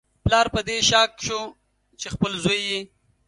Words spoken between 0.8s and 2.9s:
شاک شو چې خپل زوی یې